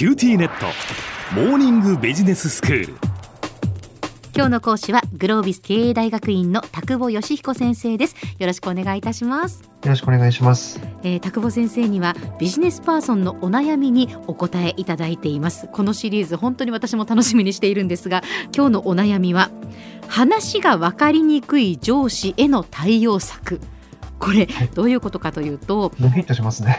[0.00, 0.64] QTnet。
[1.34, 2.94] モーニングビジネススクール。
[4.34, 8.16] 今日の講師はグロービス経営大学院の田久保義彦先生です。
[8.38, 9.60] よろしくお願いいたします。
[9.60, 15.68] よろしくお願いします、えー、田久保先生にはビジネスパーソンのお悩みにお答えいただいています。
[15.70, 18.22] このシリーズ本当に私も楽しみにしているんですが
[18.56, 19.50] 今日のお悩みは
[20.08, 23.60] 話が分かりにくい上司への対応策
[24.20, 26.78] これ、はい、どういうことかというとドヒットしますね。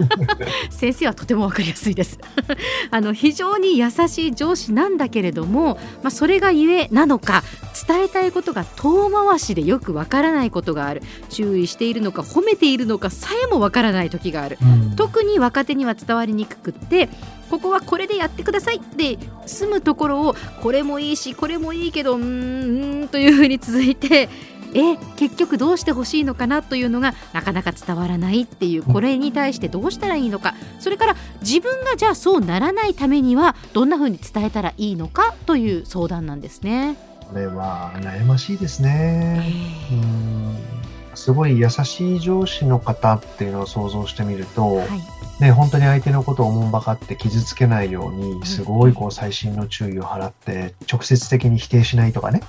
[0.70, 2.18] 先生はとてもわかりやすいです。
[2.90, 7.44] あの非常に優しい上司なんだけれども、まあ、それがゆえなのか
[7.86, 11.02] 伝えたいことが遠回しでよくわからないことがある。
[11.28, 17.08] 注意しているのか褒めているのかさえもわからない時がある、うん、特に若手には伝わりにくくって
[17.50, 24.28] ここはこれでやってくださいって済むところをこれもいいしこれもいいけどうーんというふうに続いて
[24.74, 36.96] え結局どうしてほしいのかなというのがなかなか伝わらないっていうこれに対してどうしたらいいのかそれから自分がじゃあそうならないためにはどんなふうに伝えたらいいのかという相談なんですね。
[37.28, 39.52] これは悩ましいですね。
[39.92, 40.56] うん
[41.14, 44.88] すごい優しい上司の方っていうのを想像してみると、はい
[45.40, 52.42] ね、本当に相手のことをおもんばかって傷つけないように、すごいこう細心の注意を払って、直接的に否定しないとかね。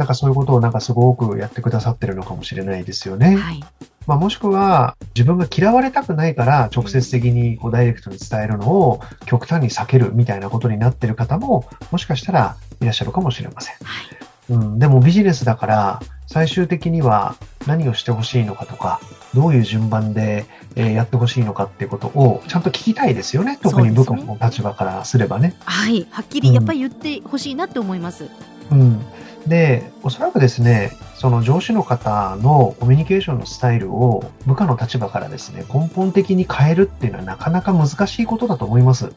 [0.00, 3.36] なんかそういうことをなんかすごくやってくださってるのかもしれないですよね。
[3.36, 3.60] はい、
[4.06, 13.74] まあ、もしくは自分が嫌われたくないから直接的にこうダイレクトに伝えるのを極端に避けるみたいなことになってる方ももしかしたらいらっしゃるかもしれません。
[13.84, 14.02] は
[14.48, 19.00] い、うん、でもビジネスだから最終的には何をしてほしいのかとか、
[19.34, 23.58] どういう順番で、えやってほしいのかっていうことをちゃんと聞きたいですよね。
[23.60, 25.56] 特に部下の立場からすればね。
[25.64, 26.06] はい。
[26.12, 28.30] はっきりやっぱり言ってほしいなって思います。
[28.70, 29.04] うん、うん
[29.46, 39.12] で、おそらくですね、その上司の方のコミュニケーションのスタイルを部下の立場からですね、根本的に変えるっていうのはなかなか難しいことだと思います。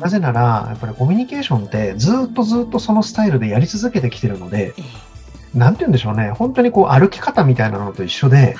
[0.00, 4.74] なぜなら、やっぱりコミュニケーションってずっとずっとそのスタイルでやり続けてきてるので、
[5.54, 8.56] なんて言うんでしょうね、本当にこう歩き方みたいなのと一緒で、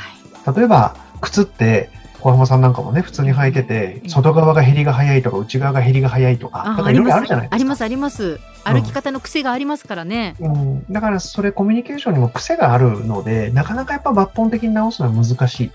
[0.56, 1.90] 例えば靴って
[2.20, 7.54] 小浜さんなんかもね、普通に履いてて、外側が減りが早いとか、内側が減りが早いとか、なんかいろいろあるじゃないですか。
[7.54, 8.40] あります、あります。
[8.64, 10.34] 歩き方の癖がありますからね。
[10.40, 10.52] うん。
[10.52, 15.70] うん、だから、それコミュニケーションにも癖があるので、なかなかやっぱ抜本的に直すのは難しい。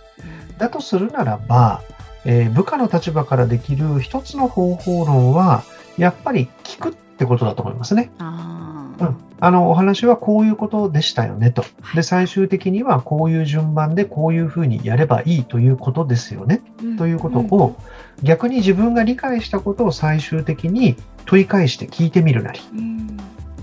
[0.57, 1.81] だとするならば、
[2.25, 5.63] えー、部下の立場からできる一つの方法論は、
[5.97, 8.11] やっぱり聞くってことだと思いますね。
[8.19, 11.63] うん、あの、お話はこういうことでしたよねと。
[11.95, 16.61] で、最終的にはこういう順番でこういうふうにやればいいということですよね。
[16.83, 17.75] うん、ということを、
[18.21, 20.97] 逆に自分が理解したことを最終的に
[21.29, 22.59] 問い返して聞いてみるなり。
[22.73, 23.17] うん、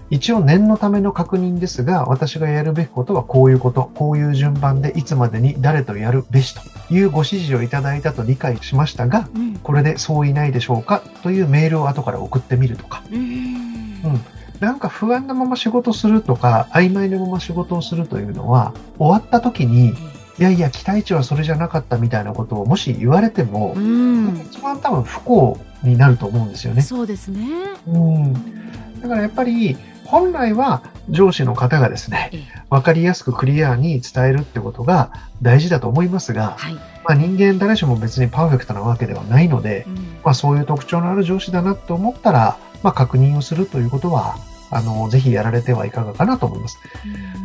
[0.09, 6.61] 一応念のための確認ですが、私がやるべきことはこういうこと、こういう順番でいつまでに誰とやるべしと
[6.95, 9.29] いうご指示をいただいたと理解しましたが、
[9.65, 13.03] これでそういないでしょうかというメールを後から送ってみるとか。
[13.11, 14.21] うん。
[14.61, 19.89] なんか不安なまま仕事するとか、曖昧なまま仕事をするというのは、終わった時に、
[20.39, 23.75] いやいや、期待値はそれじゃなかったみたいなことをもし言われても、
[24.51, 26.83] 一番多分不幸になると思うんですよね。
[26.83, 27.47] そうですね。
[27.87, 28.33] うん。
[29.01, 32.31] だからやっぱり、本来は上司の方がですね、
[32.71, 35.11] わかりやすくクリアに伝えるってことが
[35.43, 44.37] 大事だと思いますが、はい、まあ、人間誰しも別にパーフェクトなわけではないので、うん、まあ、そういう特徴のある上司だなと思ったら、まあ、確認をするということは、
[44.71, 46.79] あの、ぜひやられてはいかがかなと思います。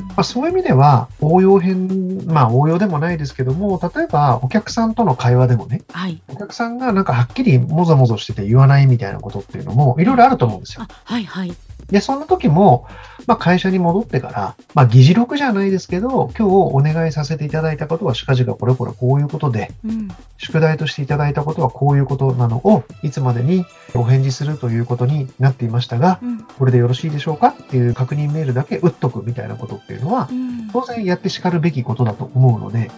[0.10, 10.86] まあ、そういう意味では、応用編、まあ、応用でもないですけども、例えば、お客さんとの会話でもね、はい、お客さんがなんかはっきりもぞもぞしてて言わないみたいなことっていうのも、いろいろあると思うんですよ。
[11.04, 11.54] はいはい。
[11.92, 12.88] で、そんな時も、
[13.28, 20.08] まあ、会社に戻ってから、まあ、議事録じゃないですけど、今日お願いさせていただいたことは、近々これこれこういうことで、うん、
[20.38, 27.50] 宿題としていただいたことはこういうことなのを、いつまでにお返事するということになっていましたが、うん、これでよろしいでしょうか？
[27.50, 32.90] っていう確認メールだけ打っとくみたいなことっていうのは、うん、当然やって叱るべきことだと思うので、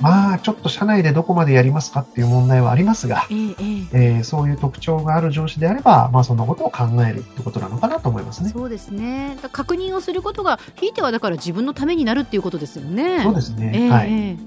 [0.00, 8.50] まあ、ちょっと社内でどこまでやりますかっていう問題はありますが、えー、えー、そういう特徴がある上司であれば、まあ、そんなことを考えるってことなのかなと思いますね。
[8.50, 9.36] そうですね。
[9.52, 13.22] 確認をすることが、ひいてはだから自分のためになるっていうことですよね。
[13.22, 13.72] そうですね。
[13.74, 14.38] えー、はい。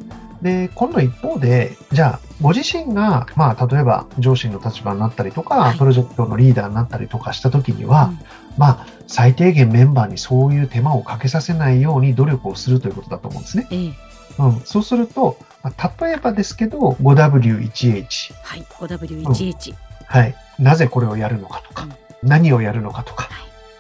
[0.42, 8.20] で、今度一方で、じゃあ、ご自身が、まあ、例えば上司の立場になったりとか、はい、プロジェクトのリーダーになったりとかしたときには、うん、
[8.58, 13.68] まあ、最低限メンバーにそういう手間をかけさせないように努力をするということだと思うんですね。
[13.72, 18.34] えーうん、そうすると、まあ、例えばですけど、5W1H。
[18.44, 20.36] はい、5W1H、うん、はい。
[20.60, 21.84] なぜこれをやるのかとか、
[22.22, 23.30] うん、何をやるのかとか、は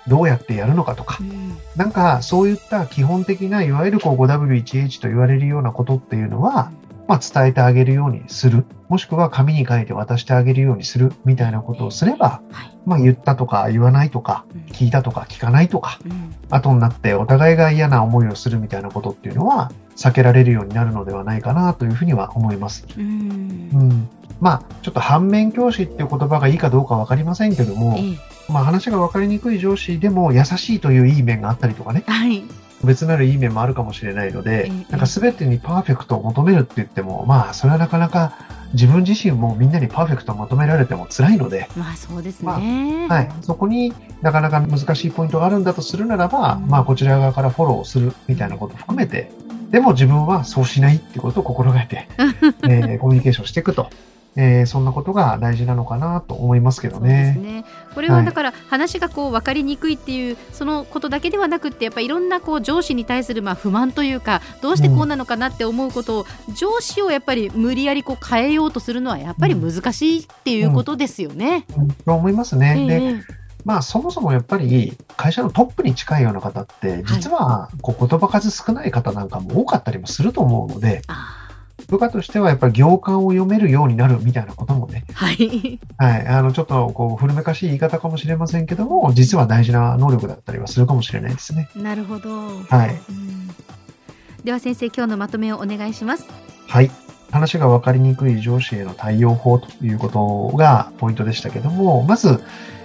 [0.05, 6.71] い、どうやってやるのかとか、うん、なんかそういった基本的な、いわゆるこう 5W1H と言われるようなことっていうのは、
[7.07, 8.65] まあ、伝えてあげるようにする。
[8.88, 11.11] もしくは紙に書いて渡してあげるようにする。
[11.25, 12.77] みたいなことをすれば、はい。
[12.85, 14.61] まあ、言ったとか言わないとか、うん。
[14.71, 16.33] 聞いたとか聞かないとか、うん。
[16.49, 22.86] 後になってお互いが嫌な思いをするみたいなことっていうのは避けられるようになるのではないかなというふうには思います。
[22.98, 23.69] うん。
[23.74, 24.10] うん。
[24.42, 28.18] まあ、ちょっと反面教師っていう言葉がいいかどうかわかりませんけども、ええ。
[28.50, 32.44] まあ話が分かりにくい上司でも優しいといういい面があったりとかね、はい。
[32.84, 38.34] 別なるいい面もあるかもしれないのでええ、なんか全てにパーフェクトを求めるって言っても、まあそれはなかなか
[38.74, 46.68] 自分自身もみんなにパーフェクトを求められても辛いので、まあそうですね、はい、そこになかなか難しいポイントがあるんだとするならば、うん。
[46.68, 49.31] まあこちら側からフォローするみたいなことを含めて、
[49.73, 53.89] でも自分はそうしないってことを心がけて、えーコミュニケーションしていくと、
[54.35, 57.35] えーそんなことが大事なのかなと思いますけどね。
[57.41, 57.65] ね。
[57.95, 66.25] これはだから話がこう分かりにくいっていうそのことだけではなくってやっぱりいろんなこう上司に対するまあ不満というかどうしてこうなのかなって思うことを
[66.55, 71.65] 上司をやっぱり無理やりこう変えようとするのはやっぱり難しいっていうことですよね。
[71.75, 72.85] うんと思いますね。
[72.87, 81.39] で、ええまあそもそもやっぱり会社のトップに近いような方って、実はこう言葉数少ない方なんかも多かったりもすると思うので、あ
[81.88, 85.80] 部下としてはやっぱり行間を読めるようになるみたいなこともね、ーはい。
[85.98, 91.69] はい、あのちょっとこう古めかしい言い方かもしれませんけども、実は大事な能力だったりはするかもしれないですね。
[91.75, 92.30] なるほど。
[92.69, 93.00] はい。
[93.09, 93.50] うん
[94.44, 96.27] では先生今日のまとめをお願いします。
[96.68, 96.92] はい。
[97.33, 102.44] 話が分かりにくい上司への対応法ということがポイントでしたけども、まず、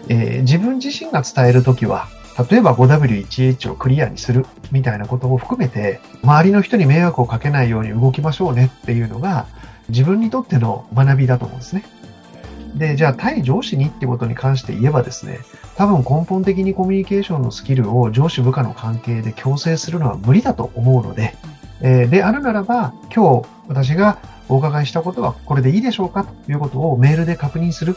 [0.08, 2.08] えー自分自身が伝えるときは、
[2.50, 9.46] 例えば 5W1H をクリアにするみたいなことを含めて、周りの人に迷惑をかけないように動きましょうねっていうのが、
[9.88, 11.84] 自分にとっての学びだと思うんですね。
[12.74, 15.40] で、じゃあ対上司にってことに関して言えばですね、
[15.76, 21.34] 多分根本的にコミュニケーションのスキルを上司部下の関係で強制するのは無理だと思うので、
[21.80, 24.18] えーであるならば、今日私が
[24.48, 27.96] お伺いしたことはこれでいいでしょうかということをメールで確認する。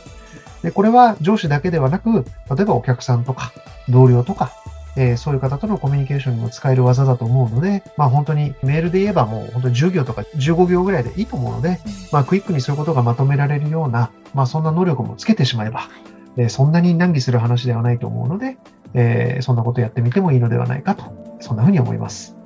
[0.63, 2.25] で、これは上司だけではなく、
[2.55, 3.51] 例えばお客さんとか
[3.89, 4.51] 同僚とか、
[4.95, 11.79] えーそういう方とのコミュニケーションにも使える技だと思うので、まあ本当にメールで言えばもう本当に10秒とか15秒ぐらいでいいと思うので、
[12.11, 15.89] まあクイックにそういうことがまとめられるような、まあそんな能力もつけてしまえば、
[16.37, 18.57] えーそんなに難儀する話ではないと思うので、
[18.93, 21.05] えーそんなことやってみてもいいのではないかと、
[21.39, 22.40] そんなふうに思います。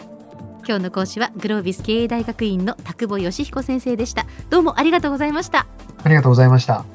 [0.68, 4.26] 今日の講師はグロービス経営大学院の田久保義彦先生でした。
[4.50, 5.68] どうもありがとうございました。
[6.04, 6.95] ありがとうございました。